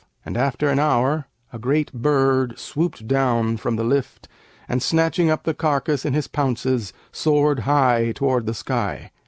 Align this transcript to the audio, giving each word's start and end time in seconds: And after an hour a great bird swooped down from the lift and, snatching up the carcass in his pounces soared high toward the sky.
And 0.25 0.35
after 0.35 0.67
an 0.67 0.79
hour 0.79 1.27
a 1.53 1.59
great 1.59 1.93
bird 1.93 2.57
swooped 2.57 3.07
down 3.07 3.57
from 3.57 3.75
the 3.75 3.83
lift 3.83 4.27
and, 4.67 4.81
snatching 4.81 5.29
up 5.29 5.43
the 5.43 5.53
carcass 5.53 6.05
in 6.05 6.13
his 6.13 6.27
pounces 6.27 6.91
soared 7.11 7.59
high 7.69 8.11
toward 8.11 8.47
the 8.47 8.55
sky. 8.55 9.11